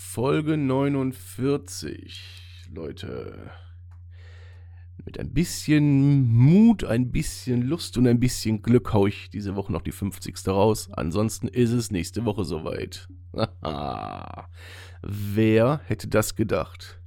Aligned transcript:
Folge 0.00 0.56
49, 0.56 2.68
Leute. 2.72 3.50
Mit 5.04 5.18
ein 5.18 5.34
bisschen 5.34 6.32
Mut, 6.32 6.84
ein 6.84 7.10
bisschen 7.10 7.62
Lust 7.62 7.98
und 7.98 8.06
ein 8.06 8.20
bisschen 8.20 8.62
Glück 8.62 8.92
haue 8.92 9.08
ich 9.08 9.28
diese 9.28 9.56
Woche 9.56 9.72
noch 9.72 9.82
die 9.82 9.90
50. 9.90 10.46
raus. 10.46 10.88
Ansonsten 10.92 11.48
ist 11.48 11.72
es 11.72 11.90
nächste 11.90 12.24
Woche 12.24 12.44
soweit. 12.44 13.08
Wer 15.02 15.80
hätte 15.84 16.08
das 16.08 16.36
gedacht? 16.36 17.02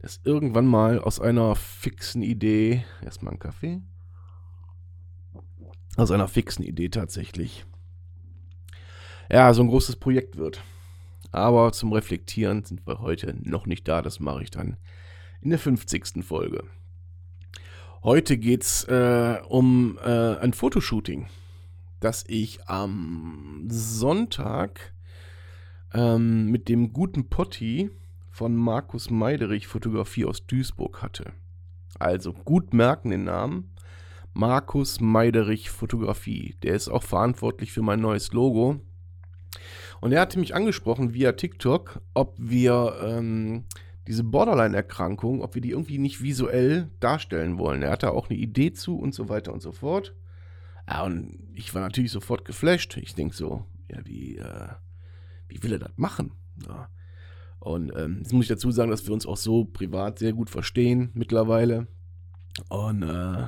Dass 0.00 0.20
irgendwann 0.24 0.66
mal 0.66 0.98
aus 0.98 1.20
einer 1.20 1.54
fixen 1.54 2.22
Idee, 2.22 2.84
erstmal 3.04 3.32
einen 3.32 3.40
Kaffee, 3.40 3.82
aus 5.96 6.10
einer 6.10 6.28
fixen 6.28 6.64
Idee 6.64 6.88
tatsächlich, 6.88 7.66
ja, 9.30 9.52
so 9.52 9.62
ein 9.62 9.68
großes 9.68 9.96
Projekt 9.96 10.38
wird. 10.38 10.62
Aber 11.36 11.70
zum 11.72 11.92
Reflektieren 11.92 12.64
sind 12.64 12.86
wir 12.86 13.00
heute 13.00 13.36
noch 13.42 13.66
nicht 13.66 13.86
da. 13.86 14.00
Das 14.00 14.20
mache 14.20 14.42
ich 14.42 14.50
dann 14.50 14.78
in 15.42 15.50
der 15.50 15.58
50. 15.58 16.24
Folge. 16.24 16.64
Heute 18.02 18.38
geht 18.38 18.62
es 18.62 18.84
äh, 18.84 19.36
um 19.46 19.98
äh, 20.02 20.38
ein 20.38 20.54
Fotoshooting, 20.54 21.26
das 22.00 22.24
ich 22.26 22.66
am 22.70 23.66
Sonntag 23.68 24.94
ähm, 25.92 26.46
mit 26.46 26.70
dem 26.70 26.94
guten 26.94 27.28
Potti 27.28 27.90
von 28.30 28.56
Markus 28.56 29.10
Meiderich 29.10 29.66
Fotografie 29.66 30.24
aus 30.24 30.46
Duisburg 30.46 31.02
hatte. 31.02 31.34
Also 31.98 32.32
gut 32.32 32.72
merken 32.72 33.10
den 33.10 33.24
Namen. 33.24 33.74
Markus 34.32 35.00
Meiderich 35.00 35.68
Fotografie. 35.68 36.56
Der 36.62 36.74
ist 36.74 36.88
auch 36.88 37.02
verantwortlich 37.02 37.72
für 37.72 37.82
mein 37.82 38.00
neues 38.00 38.32
Logo. 38.32 38.80
Und 40.00 40.12
er 40.12 40.20
hatte 40.20 40.38
mich 40.38 40.54
angesprochen 40.54 41.14
via 41.14 41.32
TikTok, 41.32 42.00
ob 42.14 42.34
wir 42.38 42.96
ähm, 43.02 43.64
diese 44.06 44.24
Borderline-Erkrankung, 44.24 45.42
ob 45.42 45.54
wir 45.54 45.62
die 45.62 45.70
irgendwie 45.70 45.98
nicht 45.98 46.22
visuell 46.22 46.90
darstellen 47.00 47.58
wollen. 47.58 47.82
Er 47.82 47.90
hatte 47.90 48.12
auch 48.12 48.28
eine 48.28 48.38
Idee 48.38 48.72
zu 48.72 48.98
und 48.98 49.14
so 49.14 49.28
weiter 49.28 49.52
und 49.52 49.62
so 49.62 49.72
fort. 49.72 50.14
Ja, 50.88 51.04
und 51.04 51.38
ich 51.54 51.74
war 51.74 51.82
natürlich 51.82 52.12
sofort 52.12 52.44
geflasht. 52.44 52.96
Ich 52.98 53.14
denke 53.14 53.34
so, 53.34 53.64
ja, 53.90 53.98
wie, 54.04 54.36
äh, 54.36 54.68
wie 55.48 55.62
will 55.62 55.72
er 55.72 55.78
das 55.80 55.92
machen? 55.96 56.32
Ja. 56.66 56.88
Und 57.58 57.92
ähm, 57.96 58.18
jetzt 58.18 58.32
muss 58.32 58.44
ich 58.44 58.48
dazu 58.48 58.70
sagen, 58.70 58.90
dass 58.90 59.06
wir 59.06 59.12
uns 59.12 59.26
auch 59.26 59.36
so 59.36 59.64
privat 59.64 60.20
sehr 60.20 60.32
gut 60.32 60.50
verstehen 60.50 61.10
mittlerweile. 61.14 61.88
Und 62.68 63.02
äh, 63.02 63.46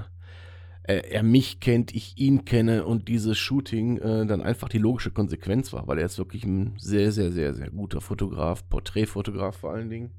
er 0.94 1.22
mich 1.22 1.60
kennt, 1.60 1.94
ich 1.94 2.16
ihn 2.16 2.44
kenne 2.44 2.86
und 2.86 3.08
dieses 3.08 3.36
Shooting 3.36 3.98
äh, 3.98 4.26
dann 4.26 4.40
einfach 4.40 4.68
die 4.68 4.78
logische 4.78 5.10
Konsequenz 5.10 5.72
war, 5.72 5.86
weil 5.86 5.98
er 5.98 6.06
ist 6.06 6.18
wirklich 6.18 6.44
ein 6.44 6.74
sehr, 6.78 7.12
sehr, 7.12 7.30
sehr, 7.30 7.52
sehr 7.54 7.70
guter 7.70 8.00
Fotograf, 8.00 8.66
Porträtfotograf 8.68 9.56
vor 9.56 9.72
allen 9.72 9.90
Dingen. 9.90 10.10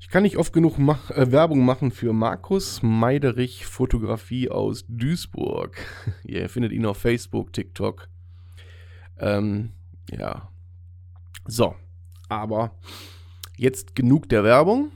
Ich 0.00 0.08
kann 0.08 0.24
nicht 0.24 0.36
oft 0.36 0.52
genug 0.52 0.78
mach, 0.78 1.10
äh, 1.12 1.30
Werbung 1.30 1.64
machen 1.64 1.90
für 1.90 2.12
Markus 2.12 2.82
Meiderich 2.82 3.64
Fotografie 3.64 4.50
aus 4.50 4.84
Duisburg. 4.88 5.76
Ihr 6.24 6.48
findet 6.48 6.72
ihn 6.72 6.84
auf 6.84 6.98
Facebook, 6.98 7.52
TikTok. 7.52 8.08
Ähm, 9.18 9.70
ja. 10.10 10.50
So, 11.46 11.76
aber 12.28 12.72
jetzt 13.56 13.94
genug 13.94 14.28
der 14.28 14.42
Werbung. 14.42 14.90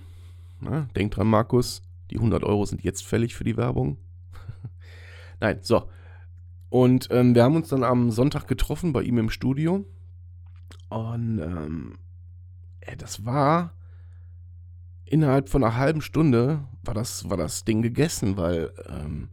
Na, 0.60 0.88
denkt 0.96 1.16
dran, 1.16 1.28
Markus, 1.28 1.82
die 2.10 2.16
100 2.16 2.44
Euro 2.44 2.64
sind 2.66 2.82
jetzt 2.82 3.06
fällig 3.06 3.34
für 3.34 3.44
die 3.44 3.56
Werbung. 3.56 3.96
Nein, 5.40 5.58
so. 5.62 5.88
Und 6.68 7.08
ähm, 7.10 7.34
wir 7.34 7.42
haben 7.44 7.56
uns 7.56 7.68
dann 7.68 7.84
am 7.84 8.10
Sonntag 8.10 8.46
getroffen 8.46 8.92
bei 8.92 9.02
ihm 9.02 9.18
im 9.18 9.30
Studio. 9.30 9.84
Und 10.88 11.40
ähm, 11.40 11.98
das 12.98 13.24
war 13.24 13.74
innerhalb 15.04 15.48
von 15.48 15.64
einer 15.64 15.76
halben 15.76 16.00
Stunde 16.00 16.64
war 16.82 16.94
das, 16.94 17.28
war 17.28 17.36
das 17.36 17.64
Ding 17.64 17.82
gegessen, 17.82 18.36
weil 18.36 18.72
ähm, 18.88 19.28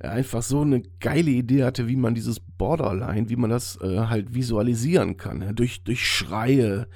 er 0.00 0.12
einfach 0.12 0.42
so 0.42 0.60
eine 0.60 0.82
geile 1.00 1.30
Idee 1.30 1.64
hatte, 1.64 1.88
wie 1.88 1.96
man 1.96 2.14
dieses 2.14 2.40
Borderline, 2.40 3.28
wie 3.28 3.36
man 3.36 3.50
das 3.50 3.80
äh, 3.80 4.06
halt 4.06 4.34
visualisieren 4.34 5.16
kann. 5.16 5.42
Ja? 5.42 5.52
Durch, 5.52 5.82
durch 5.82 6.06
Schreie, 6.06 6.88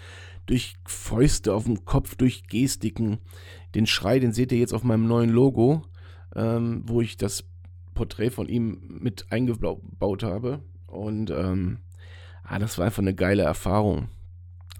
durch 0.46 0.74
Fäuste 0.84 1.54
auf 1.54 1.64
dem 1.64 1.84
Kopf, 1.84 2.14
durch 2.14 2.46
Gestiken. 2.46 3.18
Den 3.74 3.86
Schrei, 3.86 4.18
den 4.18 4.32
seht 4.32 4.52
ihr 4.52 4.58
jetzt 4.58 4.74
auf 4.74 4.84
meinem 4.84 5.06
neuen 5.06 5.30
Logo, 5.30 5.82
ähm, 6.34 6.82
wo 6.86 7.00
ich 7.00 7.16
das 7.16 7.44
Porträt 7.94 8.30
von 8.30 8.48
ihm 8.48 8.98
mit 9.00 9.26
eingebaut 9.30 10.22
habe. 10.22 10.60
Und 10.86 11.30
ähm, 11.30 11.78
ah, 12.42 12.58
das 12.58 12.78
war 12.78 12.86
einfach 12.86 13.02
eine 13.02 13.14
geile 13.14 13.42
Erfahrung. 13.42 14.08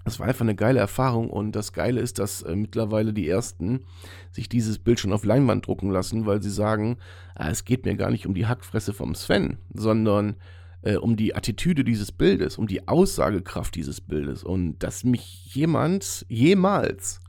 Das 0.05 0.19
war 0.19 0.27
einfach 0.27 0.41
eine 0.41 0.55
geile 0.55 0.79
Erfahrung 0.79 1.29
und 1.29 1.53
das 1.53 1.71
Geile 1.71 2.01
ist, 2.01 2.19
dass 2.19 2.41
äh, 2.41 2.55
mittlerweile 2.55 3.13
die 3.13 3.27
ersten 3.27 3.85
sich 4.31 4.49
dieses 4.49 4.77
Bild 4.77 4.99
schon 4.99 5.13
auf 5.13 5.23
Leinwand 5.23 5.65
drucken 5.65 5.91
lassen, 5.91 6.25
weil 6.25 6.43
sie 6.43 6.49
sagen, 6.49 6.97
ah, 7.35 7.49
es 7.49 7.63
geht 7.63 7.85
mir 7.85 7.95
gar 7.95 8.11
nicht 8.11 8.27
um 8.27 8.33
die 8.33 8.45
Hackfresse 8.45 8.93
vom 8.93 9.15
Sven, 9.15 9.57
sondern 9.73 10.35
äh, 10.83 10.95
um 10.95 11.15
die 11.15 11.35
Attitüde 11.35 11.83
dieses 11.83 12.11
Bildes, 12.11 12.57
um 12.57 12.67
die 12.67 12.87
Aussagekraft 12.87 13.75
dieses 13.75 14.01
Bildes 14.01 14.43
und 14.43 14.79
dass 14.79 15.03
mich 15.03 15.53
jemand, 15.55 16.25
jemals, 16.29 17.21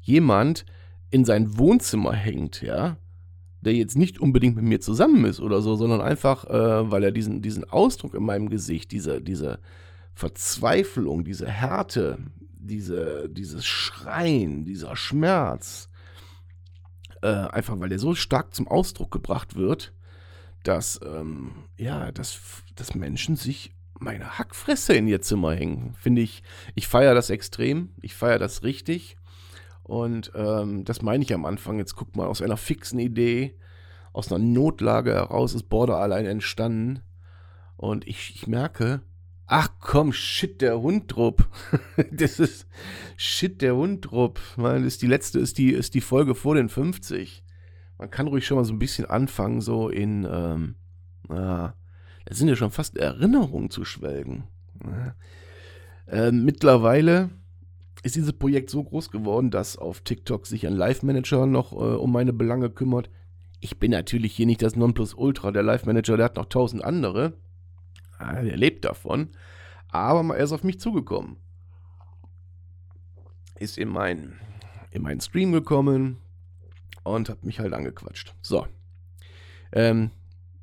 jemand 0.00 0.64
in 1.10 1.24
sein 1.24 1.58
Wohnzimmer 1.58 2.12
hängt, 2.12 2.62
ja, 2.62 2.96
der 3.60 3.74
jetzt 3.74 3.96
nicht 3.96 4.20
unbedingt 4.20 4.56
mit 4.56 4.64
mir 4.64 4.80
zusammen 4.80 5.24
ist 5.24 5.40
oder 5.40 5.60
so, 5.60 5.74
sondern 5.74 6.00
einfach, 6.00 6.44
äh, 6.44 6.90
weil 6.90 7.02
er 7.02 7.12
diesen, 7.12 7.42
diesen 7.42 7.68
Ausdruck 7.68 8.14
in 8.14 8.22
meinem 8.22 8.48
Gesicht, 8.48 8.92
diese, 8.92 9.20
diese 9.20 9.58
Verzweiflung, 10.14 11.24
diese 11.24 11.48
Härte, 11.48 12.18
diese, 12.40 13.28
dieses 13.28 13.66
Schreien, 13.66 14.64
dieser 14.64 14.94
Schmerz, 14.94 15.88
äh, 17.22 17.26
einfach 17.28 17.80
weil 17.80 17.88
der 17.88 17.98
so 17.98 18.14
stark 18.14 18.54
zum 18.54 18.68
Ausdruck 18.68 19.10
gebracht 19.10 19.56
wird, 19.56 19.92
dass, 20.62 21.00
ähm, 21.04 21.52
ja, 21.76 22.12
dass, 22.12 22.62
dass 22.78 22.94
Menschen 22.94 23.36
sich 23.36 23.72
meine 23.98 24.38
Hackfresse 24.38 24.94
in 24.94 25.08
ihr 25.08 25.20
Zimmer 25.20 25.54
hängen. 25.54 25.94
Finde 25.94 26.22
ich, 26.22 26.42
ich 26.74 26.86
feiere 26.86 27.14
das 27.14 27.30
extrem, 27.30 27.90
ich 28.00 28.14
feiere 28.14 28.38
das 28.38 28.62
richtig. 28.62 29.16
Und 29.82 30.32
ähm, 30.34 30.84
das 30.84 31.02
meine 31.02 31.24
ich 31.24 31.32
am 31.32 31.44
Anfang. 31.44 31.78
Jetzt 31.78 31.96
guckt 31.96 32.16
mal, 32.16 32.26
aus 32.26 32.42
einer 32.42 32.56
fixen 32.56 32.98
Idee, 32.98 33.58
aus 34.12 34.30
einer 34.30 34.44
Notlage 34.44 35.14
heraus 35.14 35.54
ist 35.54 35.68
Border 35.68 35.96
allein 35.96 36.26
entstanden. 36.26 37.00
Und 37.76 38.06
ich, 38.06 38.34
ich 38.34 38.46
merke, 38.46 39.02
ach 39.46 39.70
komm, 39.80 40.12
shit, 40.12 40.60
der 40.60 40.80
Hundrup. 40.80 41.48
das 42.12 42.38
ist 42.38 42.66
shit, 43.16 43.62
der 43.62 43.74
Hundrup. 43.76 44.40
Man, 44.56 44.84
ist 44.84 45.02
die 45.02 45.06
letzte, 45.06 45.38
ist 45.38 45.58
die, 45.58 45.72
ist 45.72 45.94
die 45.94 46.00
Folge 46.00 46.34
vor 46.34 46.54
den 46.54 46.68
50 46.68 47.42
man 47.98 48.10
kann 48.10 48.28
ruhig 48.28 48.46
schon 48.46 48.56
mal 48.56 48.64
so 48.64 48.72
ein 48.72 48.78
bisschen 48.78 49.06
anfangen, 49.06 49.60
so 49.60 49.88
in, 49.88 50.26
ähm, 50.30 50.76
ja, 51.28 51.74
das 52.28 52.38
sind 52.38 52.48
ja 52.48 52.56
schon 52.56 52.70
fast 52.70 52.96
Erinnerungen 52.96 53.70
zu 53.70 53.84
schwelgen. 53.84 54.44
Äh, 56.06 56.30
mittlerweile 56.30 57.30
ist 58.02 58.16
dieses 58.16 58.32
Projekt 58.32 58.70
so 58.70 58.84
groß 58.84 59.10
geworden, 59.10 59.50
dass 59.50 59.76
auf 59.76 60.00
TikTok 60.00 60.46
sich 60.46 60.66
ein 60.66 60.74
Live-Manager 60.74 61.46
noch 61.46 61.72
äh, 61.72 61.76
um 61.76 62.12
meine 62.12 62.32
Belange 62.32 62.70
kümmert. 62.70 63.10
Ich 63.60 63.78
bin 63.78 63.90
natürlich 63.90 64.34
hier 64.34 64.46
nicht 64.46 64.62
das 64.62 64.76
Nonplusultra. 64.76 65.50
Der 65.50 65.62
Live-Manager, 65.62 66.16
der 66.16 66.26
hat 66.26 66.36
noch 66.36 66.46
tausend 66.46 66.84
andere. 66.84 67.34
Ah, 68.18 68.42
der 68.42 68.56
lebt 68.56 68.84
davon. 68.84 69.30
Aber 69.90 70.36
er 70.36 70.44
ist 70.44 70.52
auf 70.52 70.64
mich 70.64 70.78
zugekommen. 70.80 71.36
Ist 73.58 73.78
in 73.78 73.88
meinen 73.88 74.38
in 74.90 75.02
meinen 75.02 75.20
Stream 75.20 75.52
gekommen, 75.52 76.18
und 77.14 77.28
habe 77.28 77.40
mich 77.46 77.60
halt 77.60 77.72
angequatscht. 77.72 78.34
So. 78.42 78.66
Ähm, 79.72 80.10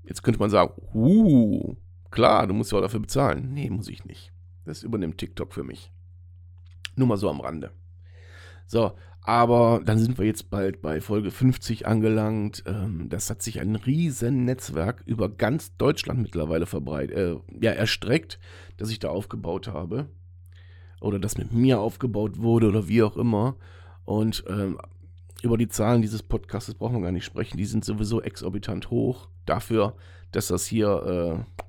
jetzt 0.07 0.24
könnte 0.24 0.40
man 0.40 0.50
sagen, 0.50 0.74
uh, 0.94 1.75
klar, 2.12 2.48
du 2.48 2.54
musst 2.54 2.72
ja 2.72 2.78
auch 2.78 2.81
dafür 2.81 3.00
bezahlen. 3.00 3.54
Nee, 3.54 3.69
muss 3.69 3.88
ich 3.88 4.06
nicht. 4.06 4.31
Das 4.66 4.84
übernimmt 4.84 5.18
TikTok 5.18 5.54
für 5.54 5.63
mich. 5.63 5.92
Nur 6.96 7.07
mal 7.07 7.18
so 7.18 7.30
am 7.30 7.42
Rande. 7.42 7.72
So, 8.68 8.94
aber 9.22 9.81
dann 9.84 10.00
sind 10.00 10.18
wir 10.18 10.25
jetzt 10.25 10.50
bald 10.50 10.81
bei 10.81 11.02
Folge 11.02 11.31
50 11.31 11.88
angelangt. 11.88 12.63
Ähm, 12.68 13.10
das 13.10 13.30
hat 13.30 13.42
sich 13.42 13.60
ein 13.60 13.75
riesen 13.75 14.46
Netzwerk 14.46 15.04
über 15.06 15.30
ganz 15.30 15.75
Deutschland 15.78 16.22
mittlerweile 16.22 16.66
verbreitet, 16.66 17.18
äh, 17.18 17.36
ja, 17.60 17.72
erstreckt, 17.72 18.40
das 18.78 18.92
ich 18.92 19.00
da 19.00 19.10
aufgebaut 19.10 19.68
habe. 19.68 20.10
oder 21.01 21.19
das 21.19 21.38
mit 21.38 21.54
mir 21.54 21.80
aufgebaut 21.80 22.40
wurde 22.40 22.68
oder 22.68 22.88
wie 22.88 23.04
auch 23.04 23.18
immer. 23.18 23.56
Und 24.06 24.44
ähm, 24.48 24.80
über 25.45 25.57
die 25.57 25.68
Zahlen 25.68 26.01
dieses 26.01 26.24
Podcasts 26.24 26.74
brauchen 26.74 26.95
wir 26.95 27.03
gar 27.03 27.12
nicht 27.12 27.24
sprechen. 27.24 27.57
Die 27.57 27.65
sind 27.65 27.86
sowieso 27.86 28.19
exorbitant 28.19 28.89
hoch 28.89 29.30
dafür, 29.45 29.95
dass 30.31 30.47
das 30.47 30.65
hier, 30.65 31.45
äh, 31.45 31.63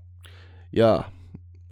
ja, 0.71 1.13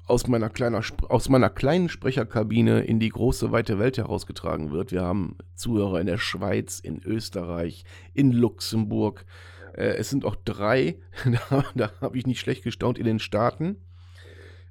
aus 0.07 0.27
meiner, 0.27 0.51
kleiner, 0.51 0.83
aus 1.09 1.31
meiner 1.31 1.49
kleinen 1.49 1.89
Sprecherkabine 1.89 2.83
in 2.83 3.01
die 3.01 3.09
große, 3.09 3.53
weite 3.53 3.79
Welt 3.79 3.97
herausgetragen 3.97 4.71
wird. 4.71 4.93
Wir 4.93 5.01
haben 5.01 5.39
Zuhörer 5.55 5.99
in 5.99 6.07
der 6.07 6.19
Schweiz, 6.19 6.79
in 6.79 7.03
Österreich, 7.03 7.85
in 8.13 8.33
Luxemburg. 8.33 9.25
Äh, 9.73 9.95
es 9.97 10.11
sind 10.11 10.27
auch 10.27 10.37
drei, 10.37 10.99
da, 11.49 11.65
da 11.75 11.91
habe 12.03 12.19
ich 12.19 12.27
nicht 12.27 12.41
schlecht 12.41 12.65
gestaunt, 12.65 12.99
in 12.99 13.07
den 13.07 13.19
Staaten. 13.19 13.77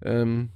Ähm, 0.04 0.50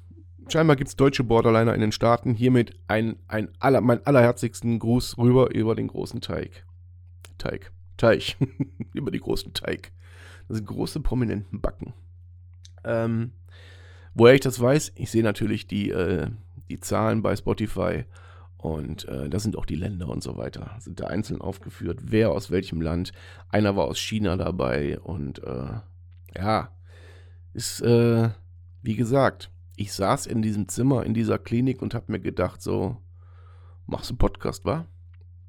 scheinbar 0.51 0.75
gibt 0.75 0.89
es 0.89 0.95
deutsche 0.95 1.23
Borderliner 1.23 1.73
in 1.73 1.81
den 1.81 1.91
Staaten. 1.91 2.33
Hiermit 2.33 2.75
ein, 2.87 3.17
ein 3.27 3.49
aller, 3.59 3.81
mein 3.81 4.05
allerherzigsten 4.05 4.79
Gruß 4.79 5.17
rüber 5.17 5.53
über 5.53 5.75
den 5.75 5.87
großen 5.87 6.21
Teig. 6.21 6.65
Teig. 7.37 7.71
Teich. 7.97 8.37
über 8.93 9.11
die 9.11 9.19
großen 9.19 9.53
Teig. 9.53 9.91
Das 10.47 10.57
sind 10.57 10.67
große, 10.67 10.99
prominenten 11.01 11.61
Backen. 11.61 11.93
Ähm, 12.83 13.31
woher 14.13 14.35
ich 14.35 14.41
das 14.41 14.59
weiß, 14.59 14.93
ich 14.95 15.11
sehe 15.11 15.23
natürlich 15.23 15.67
die, 15.67 15.89
äh, 15.89 16.27
die 16.69 16.79
Zahlen 16.79 17.21
bei 17.21 17.35
Spotify 17.35 18.05
und 18.57 19.07
äh, 19.07 19.29
da 19.29 19.39
sind 19.39 19.55
auch 19.55 19.65
die 19.65 19.75
Länder 19.75 20.09
und 20.09 20.23
so 20.23 20.37
weiter. 20.37 20.75
Sind 20.79 20.99
da 20.99 21.07
einzeln 21.07 21.41
aufgeführt, 21.41 21.99
wer 22.03 22.31
aus 22.31 22.49
welchem 22.49 22.81
Land. 22.81 23.11
Einer 23.49 23.75
war 23.75 23.85
aus 23.85 23.99
China 23.99 24.35
dabei 24.35 24.99
und 24.99 25.43
äh, 25.43 25.79
ja, 26.35 26.71
ist, 27.53 27.81
äh, 27.81 28.29
wie 28.81 28.95
gesagt, 28.95 29.51
ich 29.77 29.93
saß 29.93 30.25
in 30.25 30.41
diesem 30.41 30.67
Zimmer, 30.67 31.05
in 31.05 31.13
dieser 31.13 31.37
Klinik 31.37 31.81
und 31.81 31.93
habe 31.93 32.11
mir 32.11 32.19
gedacht, 32.19 32.61
so, 32.61 32.97
machst 33.85 34.09
du 34.09 34.15
Podcast, 34.15 34.65
wa? 34.65 34.87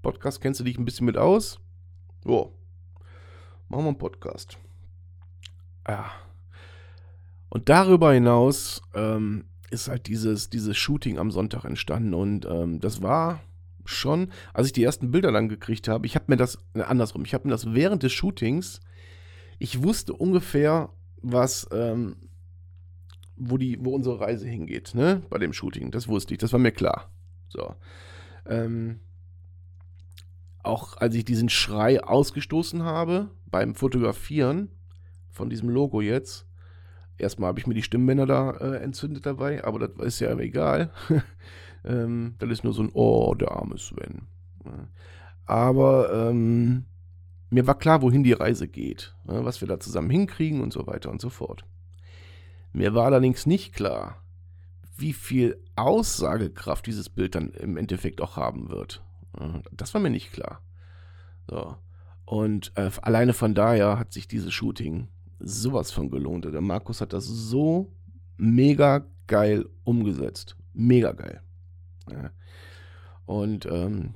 Podcast, 0.02 0.40
kennst 0.40 0.60
du 0.60 0.64
dich 0.64 0.78
ein 0.78 0.84
bisschen 0.84 1.06
mit 1.06 1.16
aus? 1.16 1.58
Jo, 2.26 2.52
machen 3.68 3.84
wir 3.84 3.88
einen 3.88 3.98
Podcast. 3.98 4.58
Ja. 5.88 6.10
Und 7.48 7.70
darüber 7.70 8.12
hinaus 8.12 8.82
ähm, 8.94 9.46
ist 9.70 9.88
halt 9.88 10.06
dieses, 10.06 10.50
dieses 10.50 10.76
Shooting 10.76 11.18
am 11.18 11.30
Sonntag 11.30 11.64
entstanden 11.64 12.12
und 12.12 12.44
ähm, 12.44 12.80
das 12.80 13.00
war 13.00 13.40
schon, 13.86 14.30
als 14.52 14.66
ich 14.66 14.74
die 14.74 14.84
ersten 14.84 15.10
Bilder 15.10 15.32
dann 15.32 15.48
gekriegt 15.48 15.88
habe, 15.88 16.04
ich 16.04 16.14
habe 16.14 16.26
mir 16.28 16.36
das, 16.36 16.58
äh, 16.74 16.82
andersrum, 16.82 17.24
ich 17.24 17.32
habe 17.32 17.48
mir 17.48 17.52
das 17.52 17.72
während 17.72 18.02
des 18.02 18.12
Shootings, 18.12 18.80
ich 19.58 19.82
wusste 19.82 20.12
ungefähr, 20.12 20.90
was, 21.22 21.66
ähm, 21.72 22.16
wo, 23.38 23.56
die, 23.56 23.78
wo 23.80 23.94
unsere 23.94 24.20
Reise 24.20 24.46
hingeht, 24.46 24.94
ne, 24.94 25.22
bei 25.30 25.38
dem 25.38 25.52
Shooting, 25.52 25.90
das 25.90 26.08
wusste 26.08 26.34
ich, 26.34 26.38
das 26.38 26.52
war 26.52 26.60
mir 26.60 26.72
klar. 26.72 27.10
So. 27.48 27.74
Ähm, 28.46 29.00
auch 30.62 30.96
als 30.96 31.14
ich 31.14 31.24
diesen 31.24 31.48
Schrei 31.48 32.02
ausgestoßen 32.02 32.82
habe 32.82 33.30
beim 33.46 33.74
Fotografieren 33.74 34.68
von 35.30 35.48
diesem 35.48 35.68
Logo 35.68 36.00
jetzt, 36.00 36.46
erstmal 37.16 37.48
habe 37.48 37.60
ich 37.60 37.66
mir 37.66 37.74
die 37.74 37.82
Stimmbänder 37.82 38.26
da 38.26 38.50
äh, 38.52 38.82
entzündet 38.82 39.26
dabei, 39.26 39.64
aber 39.64 39.78
das 39.78 40.06
ist 40.06 40.20
ja 40.20 40.36
egal. 40.38 40.90
ähm, 41.84 42.34
das 42.38 42.50
ist 42.50 42.64
nur 42.64 42.72
so 42.72 42.82
ein 42.82 42.90
Oh, 42.92 43.34
der 43.34 43.52
arme 43.52 43.78
Sven. 43.78 44.26
Aber 45.46 46.12
ähm, 46.12 46.84
mir 47.50 47.66
war 47.66 47.78
klar, 47.78 48.02
wohin 48.02 48.22
die 48.22 48.32
Reise 48.32 48.68
geht, 48.68 49.14
ne, 49.26 49.44
was 49.44 49.60
wir 49.60 49.68
da 49.68 49.80
zusammen 49.80 50.10
hinkriegen 50.10 50.60
und 50.60 50.72
so 50.72 50.86
weiter 50.86 51.10
und 51.10 51.20
so 51.20 51.30
fort. 51.30 51.64
Mir 52.72 52.94
war 52.94 53.06
allerdings 53.06 53.46
nicht 53.46 53.74
klar, 53.74 54.22
wie 54.96 55.12
viel 55.12 55.62
Aussagekraft 55.76 56.86
dieses 56.86 57.08
Bild 57.08 57.34
dann 57.34 57.50
im 57.50 57.76
Endeffekt 57.76 58.20
auch 58.20 58.36
haben 58.36 58.68
wird. 58.68 59.02
Das 59.72 59.94
war 59.94 60.00
mir 60.00 60.10
nicht 60.10 60.32
klar. 60.32 60.60
So. 61.48 61.76
Und 62.24 62.72
äh, 62.74 62.90
alleine 63.02 63.32
von 63.32 63.54
daher 63.54 63.98
hat 63.98 64.12
sich 64.12 64.28
dieses 64.28 64.52
Shooting 64.52 65.08
sowas 65.38 65.92
von 65.92 66.10
gelohnt. 66.10 66.44
Der 66.44 66.60
Markus 66.60 67.00
hat 67.00 67.12
das 67.12 67.24
so 67.24 67.90
mega 68.36 69.06
geil 69.26 69.66
umgesetzt. 69.84 70.56
Mega 70.74 71.12
geil. 71.12 71.40
Ja. 72.10 72.30
Und 73.24 73.66
ähm, 73.66 74.14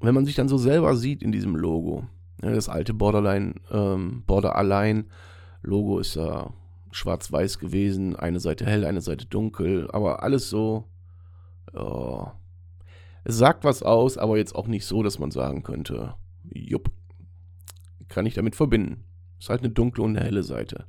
wenn 0.00 0.14
man 0.14 0.24
sich 0.24 0.34
dann 0.34 0.48
so 0.48 0.58
selber 0.58 0.96
sieht 0.96 1.22
in 1.22 1.32
diesem 1.32 1.56
Logo, 1.56 2.06
ja, 2.42 2.50
das 2.50 2.68
alte 2.68 2.94
Borderline, 2.94 3.54
ähm, 3.70 4.24
Border 4.26 4.56
Align 4.56 5.10
Logo 5.62 5.98
ist 5.98 6.16
ja 6.16 6.52
schwarz-weiß 6.92 7.58
gewesen, 7.58 8.16
eine 8.16 8.38
Seite 8.38 8.64
hell, 8.66 8.84
eine 8.84 9.00
Seite 9.00 9.26
dunkel, 9.26 9.90
aber 9.90 10.22
alles 10.22 10.48
so, 10.48 10.88
ja, 11.74 12.34
es 13.24 13.36
sagt 13.36 13.64
was 13.64 13.82
aus, 13.82 14.18
aber 14.18 14.36
jetzt 14.36 14.54
auch 14.54 14.66
nicht 14.66 14.84
so, 14.84 15.02
dass 15.02 15.18
man 15.18 15.30
sagen 15.30 15.62
könnte, 15.62 16.14
jupp, 16.44 16.90
kann 18.08 18.26
ich 18.26 18.34
damit 18.34 18.56
verbinden. 18.56 19.04
Ist 19.38 19.48
halt 19.48 19.62
eine 19.62 19.70
dunkle 19.70 20.04
und 20.04 20.16
eine 20.16 20.24
helle 20.24 20.42
Seite. 20.42 20.86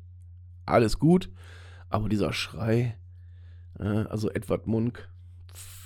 Alles 0.66 1.00
gut, 1.00 1.30
aber 1.90 2.10
dieser 2.10 2.34
Schrei, 2.34 2.98
äh, 3.80 3.84
also 3.84 4.30
Edward 4.30 4.68
Munk, 4.68 5.10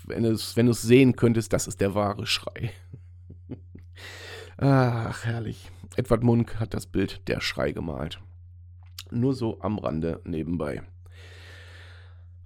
wenn 0.05 0.23
du 0.23 0.31
es 0.31 0.55
wenn 0.55 0.71
sehen 0.73 1.15
könntest, 1.15 1.51
das 1.51 1.67
ist 1.67 1.81
der 1.81 1.95
wahre 1.95 2.25
Schrei. 2.25 2.71
Ach, 4.57 5.25
herrlich. 5.25 5.69
Edward 5.95 6.23
Munk 6.23 6.59
hat 6.59 6.73
das 6.73 6.87
Bild 6.87 7.27
Der 7.27 7.41
Schrei 7.41 7.71
gemalt. 7.71 8.21
Nur 9.12 9.33
so 9.33 9.59
am 9.62 9.80
Rande 9.80 10.21
nebenbei. 10.25 10.81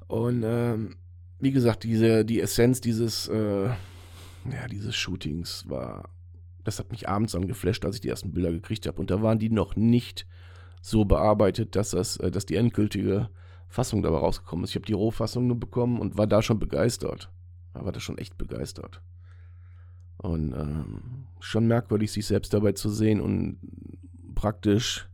Und 0.08 0.44
ähm, 0.44 0.96
wie 1.40 1.52
gesagt, 1.52 1.84
diese, 1.84 2.26
die 2.26 2.42
Essenz 2.42 2.82
dieses, 2.82 3.28
äh, 3.28 3.66
ja, 3.66 4.68
dieses 4.70 4.96
Shootings 4.96 5.70
war 5.70 6.10
das 6.64 6.80
hat 6.80 6.92
mich 6.92 7.10
abends 7.10 7.36
angeflasht, 7.36 7.86
als 7.86 7.96
ich 7.96 8.02
die 8.02 8.10
ersten 8.10 8.32
Bilder 8.32 8.52
gekriegt 8.52 8.86
habe. 8.86 9.00
Und 9.00 9.12
da 9.12 9.22
waren 9.22 9.40
die 9.40 9.50
noch 9.50 9.76
nicht 9.76 10.28
so 10.82 11.06
bearbeitet, 11.06 11.76
dass, 11.76 11.92
das, 11.92 12.18
äh, 12.18 12.32
dass 12.32 12.46
die 12.46 12.56
endgültige 12.56 13.30
Fassung 13.68 14.04
dabei 14.04 14.18
rausgekommen 14.18 14.64
ist. 14.64 14.72
Ich 14.72 14.76
habe 14.76 14.86
die 14.86 14.94
Rohfassung 14.94 15.48
nur 15.48 15.60
bekommen 15.60 16.00
und 16.00 16.18
war 16.18 16.28
da 16.28 16.42
schon 16.42 16.60
begeistert. 16.60 17.32
Da 17.74 17.86
war 17.86 17.92
da 17.92 18.00
schon 18.00 18.18
echt 18.18 18.38
begeistert. 18.38 19.02
Und 20.18 20.54
ähm, 20.54 21.26
schon 21.40 21.68
merkwürdig, 21.68 22.12
sich 22.12 22.26
selbst 22.26 22.54
dabei 22.54 22.74
zu 22.74 22.90
sehen 22.90 23.22
und 23.22 23.58
praktisch 24.36 25.08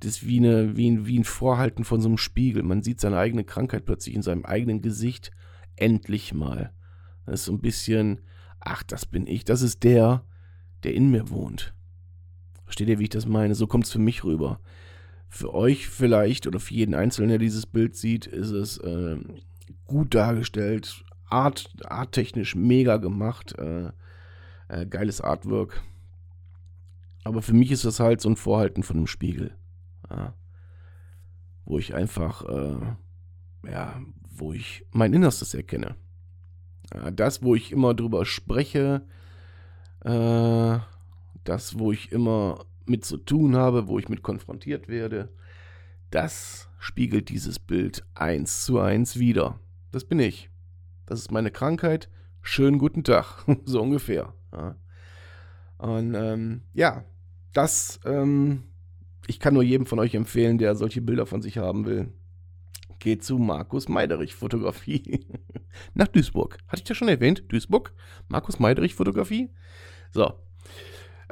das 0.00 0.24
wie, 0.24 0.38
eine, 0.38 0.76
wie, 0.76 0.90
ein, 0.90 1.06
wie 1.06 1.18
ein 1.18 1.24
Vorhalten 1.24 1.84
von 1.84 2.00
so 2.00 2.08
einem 2.08 2.18
Spiegel. 2.18 2.62
Man 2.62 2.82
sieht 2.82 3.00
seine 3.00 3.18
eigene 3.18 3.44
Krankheit 3.44 3.84
plötzlich 3.84 4.14
in 4.14 4.22
seinem 4.22 4.44
eigenen 4.44 4.82
Gesicht. 4.82 5.30
Endlich 5.76 6.34
mal. 6.34 6.72
Das 7.24 7.40
ist 7.40 7.46
so 7.46 7.52
ein 7.52 7.60
bisschen, 7.60 8.20
ach, 8.60 8.82
das 8.82 9.06
bin 9.06 9.26
ich, 9.26 9.44
das 9.44 9.62
ist 9.62 9.82
der, 9.82 10.24
der 10.84 10.94
in 10.94 11.10
mir 11.10 11.30
wohnt. 11.30 11.74
Versteht 12.64 12.88
ihr, 12.88 12.98
wie 12.98 13.04
ich 13.04 13.10
das 13.10 13.26
meine? 13.26 13.54
So 13.54 13.66
kommt 13.66 13.84
es 13.84 13.92
für 13.92 13.98
mich 13.98 14.24
rüber. 14.24 14.60
Für 15.28 15.54
euch 15.54 15.88
vielleicht 15.88 16.46
oder 16.46 16.60
für 16.60 16.74
jeden 16.74 16.94
Einzelnen, 16.94 17.30
der 17.30 17.38
dieses 17.38 17.66
Bild 17.66 17.96
sieht, 17.96 18.26
ist 18.26 18.50
es 18.50 18.78
äh, 18.78 19.16
gut 19.86 20.14
dargestellt, 20.14 21.04
art, 21.28 21.74
arttechnisch 21.84 22.54
mega 22.54 22.96
gemacht, 22.96 23.56
äh, 23.58 23.90
äh, 24.68 24.86
geiles 24.86 25.20
Artwork. 25.20 25.82
Aber 27.24 27.42
für 27.42 27.54
mich 27.54 27.72
ist 27.72 27.84
das 27.84 27.98
halt 27.98 28.20
so 28.20 28.28
ein 28.28 28.36
Vorhalten 28.36 28.82
von 28.82 28.96
einem 28.96 29.06
Spiegel. 29.06 29.56
Ja, 30.10 30.34
wo 31.64 31.78
ich 31.78 31.94
einfach, 31.94 32.44
äh, 32.44 33.70
ja, 33.70 34.00
wo 34.30 34.52
ich 34.52 34.84
mein 34.92 35.12
Innerstes 35.12 35.54
erkenne. 35.54 35.96
Ja, 36.94 37.10
das, 37.10 37.42
wo 37.42 37.54
ich 37.54 37.72
immer 37.72 37.94
drüber 37.94 38.24
spreche, 38.24 39.02
äh, 40.04 40.78
das, 41.44 41.78
wo 41.78 41.92
ich 41.92 42.12
immer 42.12 42.64
mit 42.86 43.04
zu 43.04 43.16
tun 43.16 43.56
habe, 43.56 43.88
wo 43.88 43.98
ich 43.98 44.08
mit 44.08 44.22
konfrontiert 44.22 44.88
werde, 44.88 45.28
das 46.10 46.68
spiegelt 46.78 47.28
dieses 47.28 47.58
Bild 47.58 48.04
eins 48.14 48.64
zu 48.64 48.78
eins 48.78 49.18
wieder. 49.18 49.58
Das 49.90 50.04
bin 50.04 50.20
ich. 50.20 50.50
Das 51.06 51.18
ist 51.18 51.32
meine 51.32 51.50
Krankheit. 51.50 52.08
Schönen 52.42 52.78
guten 52.78 53.02
Tag. 53.02 53.44
so 53.64 53.82
ungefähr. 53.82 54.32
Ja. 54.52 54.76
Und 55.78 56.14
ähm, 56.14 56.62
ja, 56.72 57.04
das, 57.52 58.00
ähm, 58.04 58.64
ich 59.26 59.40
kann 59.40 59.54
nur 59.54 59.62
jedem 59.62 59.86
von 59.86 59.98
euch 59.98 60.14
empfehlen, 60.14 60.58
der 60.58 60.74
solche 60.74 61.00
Bilder 61.00 61.26
von 61.26 61.42
sich 61.42 61.58
haben 61.58 61.86
will. 61.86 62.12
Geht 62.98 63.24
zu 63.24 63.38
Markus 63.38 63.88
Meiderich 63.88 64.34
Fotografie 64.34 65.26
nach 65.94 66.08
Duisburg. 66.08 66.58
Hatte 66.68 66.82
ich 66.82 66.84
das 66.88 66.96
schon 66.96 67.08
erwähnt? 67.08 67.44
Duisburg? 67.48 67.92
Markus 68.28 68.58
Meiderich 68.58 68.94
Fotografie? 68.94 69.50
So. 70.12 70.32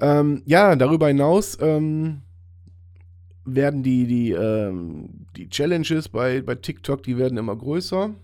Ähm, 0.00 0.42
ja, 0.44 0.76
darüber 0.76 1.08
hinaus 1.08 1.56
ähm, 1.60 2.22
werden 3.44 3.82
die, 3.82 4.06
die, 4.06 4.32
ähm, 4.32 5.26
die 5.36 5.48
Challenges 5.48 6.08
bei, 6.08 6.40
bei 6.42 6.56
TikTok, 6.56 7.02
die 7.02 7.16
werden 7.16 7.38
immer 7.38 7.56
größer. 7.56 8.14